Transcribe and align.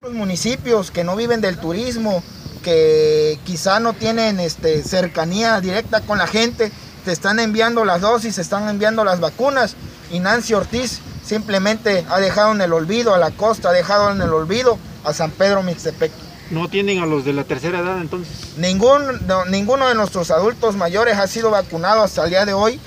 Los 0.00 0.12
municipios 0.12 0.92
que 0.92 1.02
no 1.02 1.16
viven 1.16 1.40
del 1.40 1.58
turismo, 1.58 2.22
que 2.62 3.36
quizá 3.44 3.80
no 3.80 3.94
tienen 3.94 4.38
este, 4.38 4.84
cercanía 4.84 5.60
directa 5.60 6.02
con 6.02 6.18
la 6.18 6.28
gente, 6.28 6.70
te 7.04 7.10
están 7.10 7.40
enviando 7.40 7.84
las 7.84 8.00
dosis, 8.00 8.36
se 8.36 8.42
están 8.42 8.68
enviando 8.68 9.02
las 9.02 9.18
vacunas 9.18 9.74
y 10.12 10.20
Nancy 10.20 10.54
Ortiz 10.54 11.00
simplemente 11.24 12.06
ha 12.08 12.20
dejado 12.20 12.52
en 12.52 12.60
el 12.60 12.72
olvido 12.72 13.12
a 13.12 13.18
la 13.18 13.32
costa, 13.32 13.70
ha 13.70 13.72
dejado 13.72 14.12
en 14.12 14.22
el 14.22 14.32
olvido 14.32 14.78
a 15.02 15.12
San 15.12 15.32
Pedro 15.32 15.64
Mixtepec. 15.64 16.12
¿No 16.52 16.68
tienen 16.68 17.00
a 17.00 17.06
los 17.06 17.24
de 17.24 17.32
la 17.32 17.42
tercera 17.42 17.80
edad 17.80 18.00
entonces? 18.00 18.56
Ningún, 18.56 19.26
no, 19.26 19.46
ninguno 19.46 19.88
de 19.88 19.96
nuestros 19.96 20.30
adultos 20.30 20.76
mayores 20.76 21.18
ha 21.18 21.26
sido 21.26 21.50
vacunado 21.50 22.04
hasta 22.04 22.22
el 22.22 22.30
día 22.30 22.46
de 22.46 22.52
hoy. 22.52 22.78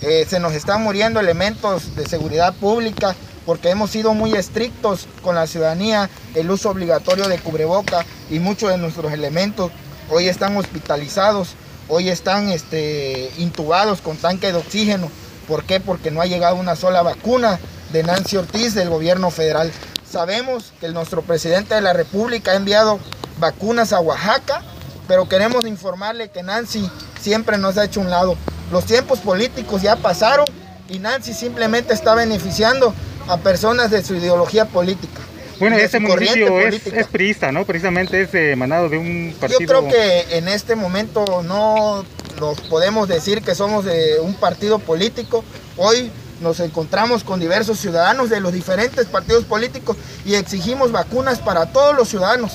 Eh, 0.00 0.26
se 0.28 0.38
nos 0.38 0.52
están 0.52 0.84
muriendo 0.84 1.18
elementos 1.18 1.96
de 1.96 2.06
seguridad 2.06 2.54
pública 2.54 3.16
porque 3.46 3.70
hemos 3.70 3.90
sido 3.90 4.14
muy 4.14 4.34
estrictos 4.34 5.06
con 5.22 5.34
la 5.34 5.46
ciudadanía, 5.46 6.10
el 6.34 6.50
uso 6.50 6.70
obligatorio 6.70 7.28
de 7.28 7.38
cubreboca 7.38 8.04
y 8.30 8.38
muchos 8.38 8.70
de 8.70 8.78
nuestros 8.78 9.12
elementos 9.12 9.70
hoy 10.10 10.28
están 10.28 10.56
hospitalizados, 10.56 11.54
hoy 11.88 12.08
están 12.08 12.50
este, 12.50 13.30
intubados 13.38 14.00
con 14.00 14.16
tanque 14.16 14.52
de 14.52 14.58
oxígeno. 14.58 15.10
¿Por 15.48 15.64
qué? 15.64 15.80
Porque 15.80 16.10
no 16.10 16.20
ha 16.20 16.26
llegado 16.26 16.56
una 16.56 16.76
sola 16.76 17.02
vacuna 17.02 17.58
de 17.92 18.02
Nancy 18.02 18.36
Ortiz 18.36 18.74
del 18.74 18.90
gobierno 18.90 19.30
federal. 19.30 19.72
Sabemos 20.08 20.72
que 20.80 20.88
nuestro 20.88 21.22
presidente 21.22 21.74
de 21.74 21.80
la 21.80 21.92
República 21.92 22.52
ha 22.52 22.56
enviado 22.56 23.00
vacunas 23.38 23.92
a 23.92 24.00
Oaxaca, 24.00 24.62
pero 25.08 25.28
queremos 25.28 25.66
informarle 25.66 26.30
que 26.30 26.42
Nancy 26.42 26.88
siempre 27.20 27.58
nos 27.58 27.76
ha 27.76 27.84
hecho 27.84 28.00
un 28.00 28.10
lado. 28.10 28.36
Los 28.70 28.84
tiempos 28.84 29.18
políticos 29.18 29.82
ya 29.82 29.96
pasaron 29.96 30.46
y 30.88 30.98
Nancy 30.98 31.34
simplemente 31.34 31.94
está 31.94 32.14
beneficiando 32.14 32.94
a 33.28 33.36
personas 33.38 33.90
de 33.90 34.02
su 34.04 34.14
ideología 34.14 34.66
política. 34.66 35.20
Bueno, 35.58 35.76
este 35.76 36.00
municipio 36.00 36.58
es, 36.60 36.86
es, 36.86 37.06
priista, 37.06 37.52
¿no? 37.52 37.64
Precisamente 37.64 38.22
es 38.22 38.34
emanado 38.34 38.88
de 38.88 38.98
un 38.98 39.34
partido... 39.38 39.60
Yo 39.60 39.66
creo 39.66 39.88
que 39.88 40.38
en 40.38 40.48
este 40.48 40.74
momento 40.74 41.24
no 41.44 42.04
nos 42.40 42.60
podemos 42.62 43.08
decir 43.08 43.42
que 43.42 43.54
somos 43.54 43.84
de 43.84 44.18
un 44.20 44.34
partido 44.34 44.80
político. 44.80 45.44
Hoy 45.76 46.10
nos 46.40 46.58
encontramos 46.58 47.22
con 47.22 47.38
diversos 47.38 47.78
ciudadanos 47.78 48.28
de 48.28 48.40
los 48.40 48.52
diferentes 48.52 49.06
partidos 49.06 49.44
políticos 49.44 49.96
y 50.24 50.34
exigimos 50.34 50.90
vacunas 50.90 51.38
para 51.38 51.66
todos 51.66 51.94
los 51.94 52.08
ciudadanos. 52.08 52.54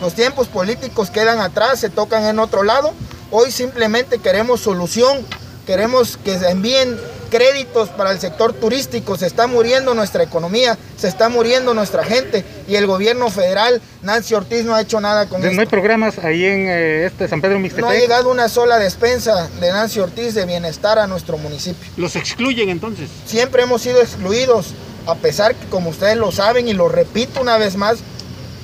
Los 0.00 0.14
tiempos 0.14 0.48
políticos 0.48 1.10
quedan 1.10 1.40
atrás, 1.40 1.78
se 1.78 1.90
tocan 1.90 2.24
en 2.24 2.38
otro 2.40 2.64
lado. 2.64 2.92
Hoy 3.30 3.52
simplemente 3.52 4.18
queremos 4.18 4.60
solución, 4.60 5.18
queremos 5.66 6.16
que 6.16 6.38
se 6.38 6.50
envíen 6.50 6.98
créditos 7.30 7.88
para 7.90 8.10
el 8.10 8.20
sector 8.20 8.52
turístico, 8.52 9.16
se 9.16 9.26
está 9.26 9.46
muriendo 9.46 9.94
nuestra 9.94 10.22
economía, 10.22 10.78
se 10.96 11.08
está 11.08 11.28
muriendo 11.28 11.74
nuestra 11.74 12.04
gente 12.04 12.44
y 12.66 12.76
el 12.76 12.86
gobierno 12.86 13.30
federal, 13.30 13.80
Nancy 14.02 14.34
Ortiz 14.34 14.64
no 14.64 14.74
ha 14.74 14.80
hecho 14.80 15.00
nada 15.00 15.26
con 15.26 15.42
eso. 15.42 15.52
¿No 15.52 15.60
hay 15.60 15.66
programas 15.66 16.18
ahí 16.18 16.44
en 16.44 16.68
eh, 16.68 17.06
este 17.06 17.28
San 17.28 17.40
Pedro 17.40 17.58
Mixtepec? 17.58 17.84
No 17.84 17.90
ha 17.90 17.94
llegado 17.94 18.30
una 18.30 18.48
sola 18.48 18.78
despensa 18.78 19.48
de 19.60 19.70
Nancy 19.70 20.00
Ortiz 20.00 20.34
de 20.34 20.46
bienestar 20.46 20.98
a 20.98 21.06
nuestro 21.06 21.38
municipio. 21.38 21.90
¿Los 21.96 22.16
excluyen 22.16 22.68
entonces? 22.68 23.10
Siempre 23.26 23.62
hemos 23.62 23.82
sido 23.82 24.00
excluidos, 24.00 24.74
a 25.06 25.14
pesar 25.14 25.54
que 25.54 25.66
como 25.68 25.90
ustedes 25.90 26.16
lo 26.16 26.32
saben 26.32 26.68
y 26.68 26.72
lo 26.72 26.88
repito 26.88 27.40
una 27.40 27.58
vez 27.58 27.76
más, 27.76 27.98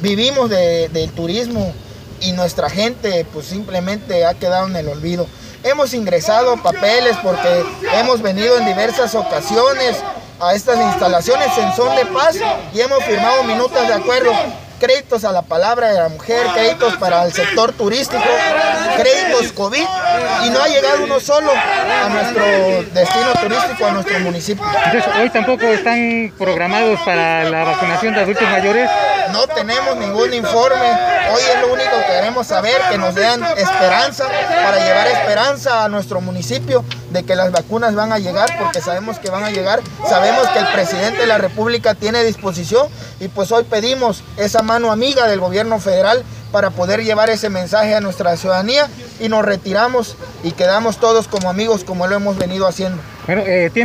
vivimos 0.03 0.51
de, 0.51 0.89
del 0.89 1.11
turismo 1.11 1.75
y 2.20 2.33
nuestra 2.33 2.70
gente 2.70 3.27
pues 3.33 3.47
simplemente 3.47 4.25
ha 4.25 4.35
quedado 4.35 4.69
en 4.69 4.77
el 4.77 4.89
olvido. 4.89 5.27
Hemos 5.65 5.95
ingresado 5.95 6.59
papeles 6.62 7.17
porque 7.23 7.65
hemos 7.95 8.20
venido 8.20 8.59
en 8.59 8.67
diversas 8.67 9.15
ocasiones 9.15 9.97
a 10.39 10.53
estas 10.53 10.79
instalaciones 10.79 11.57
en 11.57 11.75
son 11.75 11.97
de 11.97 12.05
paz 12.05 12.37
y 12.75 12.81
hemos 12.83 13.03
firmado 13.03 13.45
minutas 13.45 13.89
de 13.89 13.95
acuerdo 13.95 14.31
créditos 14.79 15.25
a 15.25 15.33
la 15.33 15.41
palabra 15.41 15.89
de 15.89 16.01
la 16.01 16.09
mujer, 16.11 16.47
créditos 16.53 16.97
para 16.97 17.25
el 17.25 17.33
sector 17.33 17.73
turístico, 17.73 18.23
créditos 18.98 19.53
COVID 19.53 19.87
y 20.45 20.51
no 20.51 20.62
ha 20.62 20.69
llegado 20.69 21.05
uno 21.05 21.19
solo 21.19 21.51
a 21.51 22.09
nuestro 22.11 22.45
destino 22.92 23.33
turístico, 23.41 23.86
a 23.86 23.92
nuestro 23.92 24.20
municipio. 24.20 24.64
Entonces, 24.85 25.11
hoy 25.19 25.31
tampoco 25.31 25.64
están 25.64 26.35
programados 26.36 27.01
para 27.01 27.48
la 27.48 27.64
vacunación 27.64 28.14
de 28.14 28.20
adultos 28.20 28.48
mayores. 28.51 28.91
No 29.33 29.46
tenemos 29.46 29.96
ningún 29.96 30.35
informe. 30.35 31.14
Hoy 31.34 31.42
es 31.52 31.61
lo 31.61 31.72
único 31.72 31.90
que 31.90 32.12
queremos 32.12 32.46
saber, 32.46 32.80
que 32.90 32.96
nos 32.96 33.12
den 33.17 33.42
esperanza 33.56 34.28
para 34.28 34.78
llevar 34.78 35.08
esperanza 35.08 35.84
a 35.84 35.89
nuestro 35.89 36.20
municipio 36.20 36.84
de 37.11 37.24
que 37.24 37.34
las 37.34 37.50
vacunas 37.50 37.96
van 37.96 38.12
a 38.12 38.20
llegar, 38.20 38.56
porque 38.56 38.80
sabemos 38.80 39.18
que 39.18 39.30
van 39.30 39.42
a 39.42 39.50
llegar. 39.50 39.80
Sabemos 40.08 40.46
que 40.50 40.61
el 40.61 40.67
presidente 40.68 41.22
de 41.22 41.27
la 41.27 41.39
República 41.39 41.96
tiene 41.96 42.22
disposición 42.22 42.86
y 43.18 43.27
pues 43.27 43.50
hoy 43.50 43.64
pedimos 43.64 44.22
esa 44.36 44.62
mano 44.62 44.92
amiga 44.92 45.27
del 45.27 45.40
gobierno 45.40 45.80
federal 45.80 46.22
para 46.52 46.70
poder 46.70 47.02
llevar 47.02 47.30
ese 47.30 47.51
mensaje 47.51 47.96
a 47.96 48.01
nuestra 48.01 48.36
ciudadanía 48.36 48.89
y 49.18 49.28
nos 49.28 49.45
retiramos 49.45 50.16
y 50.45 50.52
quedamos 50.52 50.98
todos 50.98 51.27
como 51.27 51.51
amigos 51.51 51.83
como 51.83 52.06
lo 52.06 52.14
hemos 52.14 52.39
venido 52.39 52.68
haciendo. 52.68 53.02
Eh, 53.27 53.70